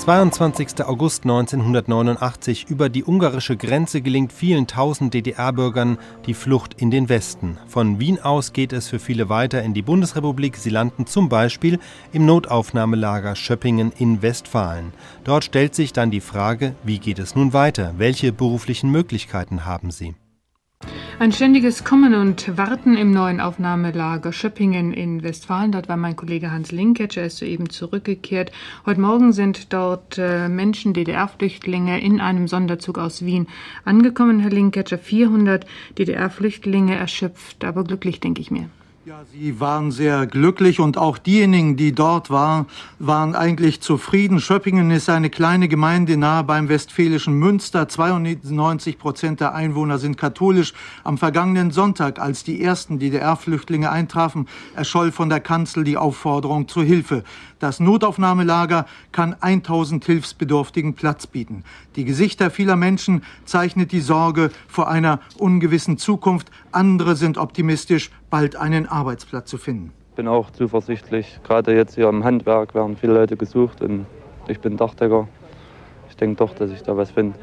22. 0.00 0.82
August 0.86 1.24
1989. 1.24 2.70
Über 2.70 2.88
die 2.88 3.04
ungarische 3.04 3.58
Grenze 3.58 4.00
gelingt 4.00 4.32
vielen 4.32 4.66
tausend 4.66 5.12
DDR-Bürgern 5.12 5.98
die 6.24 6.32
Flucht 6.32 6.72
in 6.80 6.90
den 6.90 7.10
Westen. 7.10 7.58
Von 7.68 8.00
Wien 8.00 8.18
aus 8.18 8.54
geht 8.54 8.72
es 8.72 8.88
für 8.88 8.98
viele 8.98 9.28
weiter 9.28 9.62
in 9.62 9.74
die 9.74 9.82
Bundesrepublik. 9.82 10.56
Sie 10.56 10.70
landen 10.70 11.04
zum 11.06 11.28
Beispiel 11.28 11.78
im 12.14 12.24
Notaufnahmelager 12.24 13.36
Schöppingen 13.36 13.92
in 13.98 14.22
Westfalen. 14.22 14.94
Dort 15.24 15.44
stellt 15.44 15.74
sich 15.74 15.92
dann 15.92 16.10
die 16.10 16.22
Frage, 16.22 16.74
wie 16.82 16.98
geht 16.98 17.18
es 17.18 17.36
nun 17.36 17.52
weiter? 17.52 17.92
Welche 17.98 18.32
beruflichen 18.32 18.90
Möglichkeiten 18.90 19.66
haben 19.66 19.90
sie? 19.90 20.14
Ein 21.20 21.32
ständiges 21.32 21.84
Kommen 21.84 22.14
und 22.14 22.56
Warten 22.56 22.96
im 22.96 23.10
neuen 23.10 23.42
Aufnahmelager 23.42 24.32
Schöppingen 24.32 24.94
in 24.94 25.22
Westfalen. 25.22 25.70
Dort 25.70 25.86
war 25.86 25.98
mein 25.98 26.16
Kollege 26.16 26.50
Hans 26.50 26.72
Linketscher, 26.72 27.20
er 27.20 27.26
ist 27.26 27.36
soeben 27.36 27.68
zurückgekehrt. 27.68 28.52
Heute 28.86 29.02
Morgen 29.02 29.34
sind 29.34 29.74
dort 29.74 30.16
äh, 30.16 30.48
Menschen, 30.48 30.94
DDR-Flüchtlinge, 30.94 32.00
in 32.00 32.22
einem 32.22 32.48
Sonderzug 32.48 32.96
aus 32.96 33.22
Wien 33.22 33.48
angekommen, 33.84 34.40
Herr 34.40 34.48
Linketscher. 34.48 34.96
400 34.96 35.66
DDR-Flüchtlinge 35.98 36.96
erschöpft, 36.96 37.64
aber 37.64 37.84
glücklich, 37.84 38.20
denke 38.20 38.40
ich 38.40 38.50
mir. 38.50 38.70
Ja, 39.10 39.24
Sie 39.32 39.58
waren 39.58 39.90
sehr 39.90 40.24
glücklich 40.28 40.78
und 40.78 40.96
auch 40.96 41.18
diejenigen, 41.18 41.76
die 41.76 41.92
dort 41.92 42.30
waren, 42.30 42.66
waren 43.00 43.34
eigentlich 43.34 43.80
zufrieden. 43.80 44.38
Schöppingen 44.38 44.92
ist 44.92 45.10
eine 45.10 45.30
kleine 45.30 45.66
Gemeinde 45.66 46.16
nahe 46.16 46.44
beim 46.44 46.68
westfälischen 46.68 47.34
Münster. 47.34 47.88
92 47.88 48.98
Prozent 48.98 49.40
der 49.40 49.52
Einwohner 49.52 49.98
sind 49.98 50.16
katholisch. 50.16 50.74
Am 51.02 51.18
vergangenen 51.18 51.72
Sonntag, 51.72 52.20
als 52.20 52.44
die 52.44 52.62
ersten 52.62 53.00
DDR-Flüchtlinge 53.00 53.90
eintrafen, 53.90 54.46
erscholl 54.76 55.10
von 55.10 55.28
der 55.28 55.40
Kanzel 55.40 55.82
die 55.82 55.96
Aufforderung 55.96 56.68
zur 56.68 56.84
Hilfe. 56.84 57.24
Das 57.58 57.80
Notaufnahmelager 57.80 58.86
kann 59.10 59.34
1000 59.40 60.04
Hilfsbedürftigen 60.04 60.94
Platz 60.94 61.26
bieten. 61.26 61.64
Die 61.96 62.04
Gesichter 62.04 62.50
vieler 62.50 62.76
Menschen 62.76 63.24
zeichnet 63.44 63.90
die 63.90 64.00
Sorge 64.00 64.52
vor 64.68 64.88
einer 64.88 65.18
ungewissen 65.36 65.98
Zukunft. 65.98 66.50
Andere 66.70 67.16
sind 67.16 67.36
optimistisch, 67.36 68.10
bald 68.30 68.56
einen 68.56 68.86
Arbeitsplatz 69.00 69.48
zu 69.48 69.56
finden. 69.56 69.92
Ich 70.10 70.16
bin 70.16 70.28
auch 70.28 70.50
zuversichtlich. 70.50 71.40
Gerade 71.42 71.74
jetzt 71.74 71.94
hier 71.94 72.08
im 72.08 72.22
Handwerk 72.22 72.74
werden 72.74 72.96
viele 72.96 73.14
Leute 73.14 73.36
gesucht 73.36 73.80
und 73.80 74.04
ich 74.46 74.60
bin 74.60 74.76
Dachdecker. 74.76 75.26
Ich 76.10 76.16
denke 76.16 76.36
doch, 76.36 76.54
dass 76.54 76.70
ich 76.70 76.82
da 76.82 76.96
was 76.96 77.10
finde. 77.10 77.38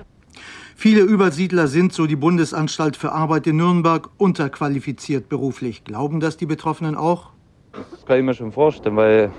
Viele 0.76 1.02
Übersiedler 1.02 1.66
sind, 1.66 1.92
so 1.92 2.06
die 2.06 2.16
Bundesanstalt 2.16 2.96
für 2.96 3.12
Arbeit 3.12 3.48
in 3.48 3.58
Nürnberg, 3.58 4.10
unterqualifiziert 4.18 5.28
beruflich. 5.28 5.84
Glauben 5.84 6.20
das 6.20 6.38
die 6.38 6.46
Betroffenen 6.46 6.96
auch? 6.96 7.32
Das 7.72 8.06
kann 8.06 8.20
ich 8.20 8.24
mir 8.24 8.36
schon 8.36 8.52
vorstellen, 8.52 8.96
weil 8.96 9.32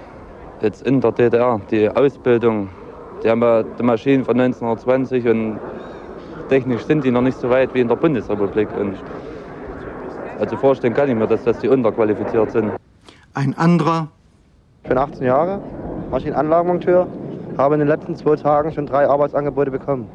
jetzt 0.61 0.83
in 0.84 1.00
der 1.00 1.12
DDR, 1.12 1.61
die 1.70 1.89
Ausbildung, 1.89 2.69
die 3.22 3.30
haben 3.30 3.42
ja 3.42 3.62
die 3.62 3.83
Maschinen 3.84 4.24
von 4.24 4.41
1920 4.41 5.28
und 5.28 5.61
technisch 6.48 6.83
sind 6.83 7.05
die 7.05 7.12
noch 7.12 7.22
nicht 7.22 7.39
so 7.39 7.48
weit 7.48 7.72
wie 7.74 7.80
in 7.80 7.89
der 7.89 7.96
Bundesrepublik. 7.96 8.69
Und 8.77 8.96
also 10.39 10.56
vorstellen 10.56 10.94
kann 10.94 11.08
ich 11.08 11.14
mir, 11.14 11.27
dass 11.27 11.42
das 11.44 11.58
die 11.58 11.69
unterqualifiziert 11.69 12.53
sind. 12.53 12.72
Ein 13.34 13.56
anderer. 13.56 14.08
Ich 14.83 14.89
bin 14.89 14.98
18 14.98 15.27
Jahre, 15.27 15.61
Maschinenanlagenmonteur, 16.11 17.06
habe 17.56 17.75
in 17.75 17.80
den 17.80 17.89
letzten 17.89 18.17
zwei 18.17 18.36
Tagen 18.36 18.72
schon 18.72 18.86
drei 18.86 19.06
Arbeitsangebote 19.08 19.70
bekommen, 19.70 20.08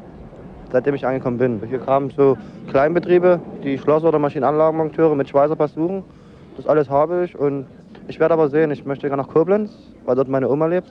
seitdem 0.72 0.94
ich 0.94 1.06
angekommen 1.06 1.38
bin. 1.38 1.62
Hier 1.68 1.78
kamen 1.78 2.10
so 2.10 2.36
Kleinbetriebe, 2.70 3.38
die 3.62 3.78
Schlosser 3.78 4.08
oder 4.08 4.18
Maschinenanlagenmonteure 4.18 5.14
mit 5.14 5.28
Schweißerpass 5.28 5.74
suchen. 5.74 6.02
Das 6.56 6.66
alles 6.66 6.88
habe 6.88 7.24
ich 7.24 7.38
und 7.38 7.66
ich 8.08 8.18
werde 8.18 8.34
aber 8.34 8.48
sehen, 8.48 8.70
ich 8.70 8.84
möchte 8.84 9.08
gerne 9.08 9.22
nach 9.22 9.28
Koblenz, 9.28 9.72
weil 10.04 10.16
dort 10.16 10.28
meine 10.28 10.48
Oma 10.48 10.66
lebt. 10.66 10.90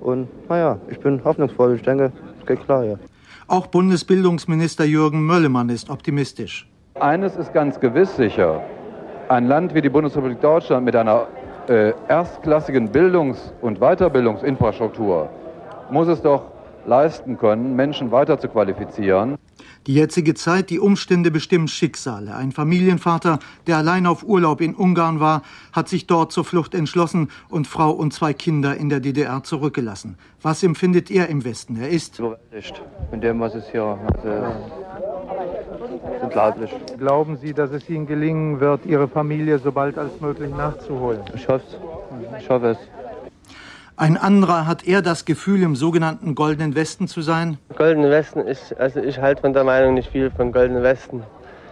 Und 0.00 0.28
naja, 0.48 0.78
ich 0.88 1.00
bin 1.00 1.22
hoffnungsvoll. 1.24 1.76
Ich 1.76 1.82
denke, 1.82 2.12
es 2.40 2.46
geht 2.46 2.62
klar 2.64 2.84
hier. 2.84 2.98
Auch 3.46 3.66
Bundesbildungsminister 3.66 4.84
Jürgen 4.84 5.24
Möllemann 5.24 5.68
ist 5.68 5.88
optimistisch. 5.90 6.68
Eines 7.00 7.34
ist 7.34 7.52
ganz 7.52 7.80
gewiss 7.80 8.14
sicher. 8.14 8.62
Ein 9.28 9.48
Land 9.48 9.74
wie 9.74 9.82
die 9.82 9.88
Bundesrepublik 9.88 10.40
Deutschland 10.40 10.84
mit 10.84 10.94
einer 10.94 11.26
äh, 11.68 11.92
erstklassigen 12.06 12.88
Bildungs- 12.92 13.52
und 13.62 13.80
Weiterbildungsinfrastruktur 13.80 15.28
muss 15.90 16.06
es 16.06 16.22
doch 16.22 16.52
leisten 16.86 17.36
können, 17.36 17.74
Menschen 17.74 18.12
weiter 18.12 18.38
zu 18.38 18.48
qualifizieren. 18.48 19.38
Die 19.88 19.94
jetzige 19.94 20.34
Zeit, 20.34 20.70
die 20.70 20.78
Umstände 20.78 21.30
bestimmen 21.30 21.66
Schicksale. 21.66 22.34
Ein 22.34 22.52
Familienvater, 22.52 23.38
der 23.66 23.78
allein 23.78 24.06
auf 24.06 24.22
Urlaub 24.22 24.60
in 24.60 24.74
Ungarn 24.74 25.18
war, 25.18 25.42
hat 25.72 25.88
sich 25.88 26.06
dort 26.06 26.30
zur 26.30 26.44
Flucht 26.44 26.74
entschlossen 26.74 27.28
und 27.48 27.66
Frau 27.66 27.90
und 27.90 28.12
zwei 28.12 28.32
Kinder 28.32 28.76
in 28.76 28.88
der 28.88 29.00
DDR 29.00 29.42
zurückgelassen. 29.42 30.16
Was 30.40 30.62
empfindet 30.62 31.10
er 31.10 31.28
im 31.28 31.44
Westen? 31.44 31.76
Er 31.80 31.88
ist 31.88 32.18
überwältigt 32.18 32.82
mit 33.10 33.22
dem, 33.24 33.40
was 33.40 33.54
es 33.54 33.68
hier 33.70 33.82
also, 33.82 34.28
unglaublich. 36.22 36.70
Glauben 36.98 37.36
Sie, 37.36 37.52
dass 37.52 37.70
es 37.70 37.88
Ihnen 37.88 38.06
gelingen 38.06 38.60
wird, 38.60 38.86
Ihre 38.86 39.08
Familie 39.08 39.58
so 39.58 39.72
bald 39.72 39.98
als 39.98 40.20
möglich 40.20 40.50
nachzuholen? 40.54 41.20
Ich 41.34 41.48
hoffe 41.48 41.64
es. 41.66 42.42
Ich 42.42 42.50
hoffe 42.50 42.70
es. 42.70 42.78
Ein 43.96 44.16
anderer 44.16 44.66
hat 44.66 44.86
er 44.88 45.02
das 45.02 45.24
Gefühl, 45.24 45.62
im 45.62 45.76
sogenannten 45.76 46.34
Goldenen 46.34 46.74
Westen 46.74 47.06
zu 47.06 47.22
sein? 47.22 47.58
Goldenen 47.76 48.10
Westen, 48.10 48.46
ich, 48.48 48.58
also 48.78 49.00
ich 49.00 49.20
halte 49.20 49.42
von 49.42 49.52
der 49.52 49.62
Meinung 49.62 49.94
nicht 49.94 50.10
viel 50.10 50.30
von 50.30 50.50
Goldenen 50.50 50.82
Westen. 50.82 51.22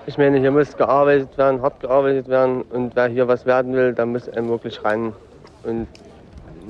Ich 0.06 0.18
meine, 0.18 0.38
hier 0.38 0.52
muss 0.52 0.76
gearbeitet 0.76 1.36
werden, 1.36 1.62
hart 1.62 1.80
gearbeitet 1.80 2.28
werden 2.28 2.62
und 2.62 2.94
wer 2.94 3.08
hier 3.08 3.26
was 3.26 3.44
werden 3.44 3.72
will, 3.72 3.92
der 3.92 4.06
muss 4.06 4.28
einem 4.28 4.48
wirklich 4.48 4.84
ran. 4.84 5.12
Und 5.64 5.88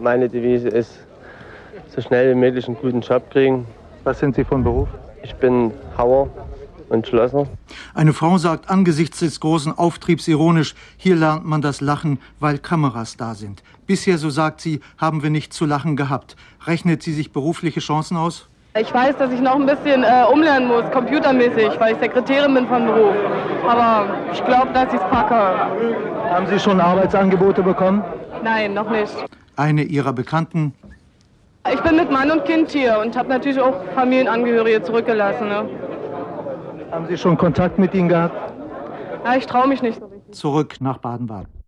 meine 0.00 0.28
Devise 0.28 0.68
ist, 0.68 0.98
so 1.94 2.00
schnell 2.00 2.30
wie 2.30 2.38
möglich 2.38 2.66
einen 2.66 2.76
guten 2.76 3.02
Job 3.02 3.30
kriegen. 3.30 3.66
Was 4.04 4.18
sind 4.18 4.34
Sie 4.34 4.44
von 4.44 4.64
Beruf? 4.64 4.88
Ich 5.22 5.34
bin 5.34 5.70
Hauer 5.98 6.28
und 6.92 7.06
Schlosser. 7.06 7.46
Eine 7.94 8.12
Frau 8.12 8.38
sagt 8.38 8.70
angesichts 8.70 9.20
des 9.20 9.40
großen 9.40 9.76
Auftriebs 9.76 10.28
ironisch, 10.28 10.74
hier 10.96 11.16
lernt 11.16 11.44
man 11.44 11.62
das 11.62 11.80
Lachen, 11.80 12.18
weil 12.38 12.58
Kameras 12.58 13.16
da 13.16 13.34
sind. 13.34 13.62
Bisher, 13.86 14.18
so 14.18 14.30
sagt 14.30 14.60
sie, 14.60 14.80
haben 14.98 15.22
wir 15.22 15.30
nicht 15.30 15.52
zu 15.52 15.66
lachen 15.66 15.96
gehabt. 15.96 16.36
Rechnet 16.66 17.02
sie 17.02 17.12
sich 17.12 17.32
berufliche 17.32 17.80
Chancen 17.80 18.16
aus? 18.16 18.48
Ich 18.78 18.92
weiß, 18.92 19.18
dass 19.18 19.30
ich 19.30 19.40
noch 19.40 19.56
ein 19.56 19.66
bisschen 19.66 20.02
äh, 20.02 20.24
umlernen 20.32 20.66
muss, 20.68 20.90
computermäßig, 20.92 21.78
weil 21.78 21.92
ich 21.92 21.98
Sekretärin 22.00 22.54
bin 22.54 22.66
von 22.66 22.86
Beruf. 22.86 23.14
Aber 23.68 24.06
ich 24.32 24.42
glaube, 24.46 24.72
dass 24.72 24.88
ich 24.94 25.00
es 25.00 25.06
packe. 25.10 25.34
Haben 25.34 26.46
Sie 26.46 26.58
schon 26.58 26.80
Arbeitsangebote 26.80 27.62
bekommen? 27.62 28.02
Nein, 28.42 28.72
noch 28.72 28.88
nicht. 28.90 29.12
Eine 29.56 29.82
Ihrer 29.82 30.14
Bekannten. 30.14 30.72
Ich 31.70 31.80
bin 31.82 31.96
mit 31.96 32.10
Mann 32.10 32.30
und 32.30 32.46
Kind 32.46 32.70
hier 32.70 32.98
und 32.98 33.14
habe 33.14 33.28
natürlich 33.28 33.60
auch 33.60 33.74
Familienangehörige 33.94 34.82
zurückgelassen. 34.82 35.48
Ne? 35.48 35.68
Haben 36.92 37.06
Sie 37.06 37.16
schon 37.16 37.38
Kontakt 37.38 37.78
mit 37.78 37.94
ihnen 37.94 38.10
gehabt? 38.10 38.34
Ja, 39.24 39.34
ich 39.36 39.46
traue 39.46 39.66
mich 39.66 39.80
nicht 39.80 39.98
so 39.98 40.04
richtig. 40.04 40.34
Zurück 40.34 40.76
nach 40.80 40.98
Baden-Baden. 40.98 41.61